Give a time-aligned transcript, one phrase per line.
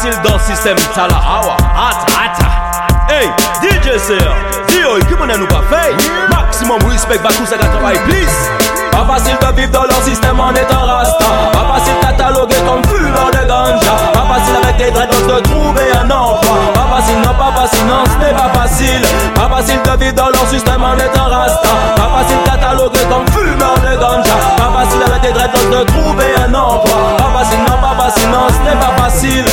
[0.00, 1.56] facile dans le système Tala Awa.
[1.76, 3.12] Ata, ata.
[3.12, 3.28] Hey,
[3.60, 4.34] DJ Sir,
[4.68, 5.94] Dio, qui m'en a nous pas fait?
[6.30, 8.50] Maximum respect, Bakou, ça travail, please.
[8.90, 11.24] Pas facile de vivre dans leur système en étant rasta.
[11.52, 13.94] Pas facile de cataloguer comme fumeur de ganja.
[14.12, 16.56] Pas facile avec tes dreadlocks de trouver un emploi.
[16.74, 19.02] Pas facile, non, pas facile, non, ce n'est pas facile.
[19.34, 21.68] Pas facile de vivre dans leur système en étant rasta.
[21.96, 24.36] Pas facile de cataloguer comme fumeur de ganja.
[24.56, 27.16] Pas facile avec tes dreadlocks de trouver un emploi.
[27.18, 29.44] Pas facile, non, pas facile, non, ce n'est pas facile.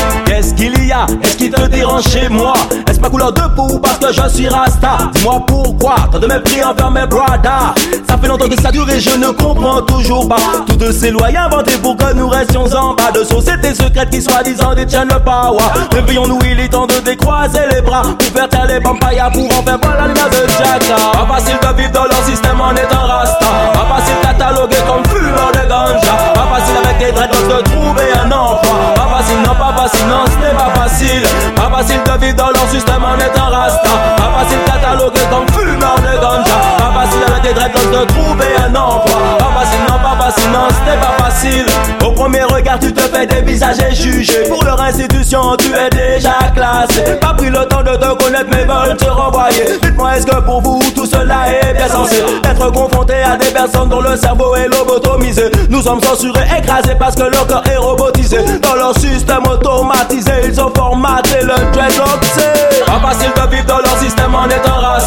[0.88, 2.54] Est-ce qu'il te dérange chez moi?
[2.90, 4.98] Est-ce ma couleur de peau parce que je suis rasta?
[5.14, 7.76] Dis-moi pourquoi Tant de mépris envers mes brothers.
[8.08, 10.38] Ça fait longtemps que ça dure et je ne comprends toujours pas.
[10.66, 14.76] Toutes ces lois inventées pour que nous restions en bas De sociétés secrètes qui soi-disant
[14.76, 15.60] détiennent le power.
[15.92, 18.04] Réveillons-nous, il est temps de décroiser les bras.
[18.04, 21.92] Pour faire taire les vampires pour en faire la de Jacka Pas facile de vivre
[21.92, 23.46] dans leur système en étant rasta.
[23.74, 26.16] Pas facile cataloguer comme fumeur de ganja.
[26.34, 30.24] Pas facile avec des dreadlocks de trouver un emploi Pas facile, non pas facile, non
[30.28, 33.90] ce n'est pas Pas facile de vivre dans leur système en étant rasta.
[34.18, 36.58] Pas facile cataloguer comme fumeur de ganja.
[36.80, 39.38] Pas facile avec des dreadlocks de trouver un emploi.
[39.38, 41.66] Pas facile, non pas facile, non ce n'est pas facile.
[42.04, 45.90] Au premier regard tu te fais des visages et jugés Pour leur institution tu es
[45.92, 47.20] déjà classé.
[47.22, 49.66] Pas pris le temps de te connaître mais veulent te renvoyer.
[49.84, 53.90] Dites-moi est-ce que pour vous tout cela est bien censé Être confronté à des personnes
[53.90, 55.52] dont le cerveau est lobotomisé?
[55.70, 60.60] Nous sommes censurés, écrasés parce que leur corps est robotisé Dans leur système automatisé ils
[60.60, 65.07] ont formaté le dreadlock c'est Pas facile de vivre dans leur système en étant rasta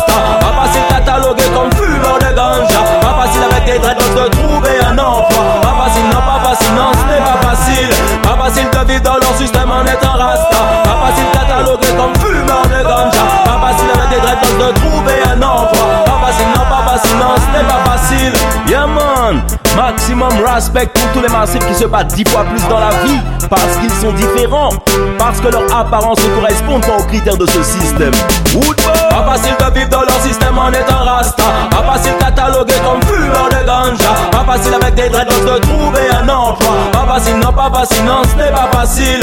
[19.77, 23.19] Maximum respect pour tous les massifs qui se battent dix fois plus dans la vie
[23.49, 24.71] Parce qu'ils sont différents
[25.19, 28.13] Parce que leur apparence ne correspond pas aux critères de ce système.
[29.11, 31.45] Pas facile de vivre dans leur système en étant rasta.
[31.71, 34.15] Pas facile cataloguer comme fumeur de ganja.
[34.31, 36.73] Pas facile avec des dreadlocks de trouver un emploi.
[36.93, 39.21] Pas facile, non pas facile, non ce n'est Pas facile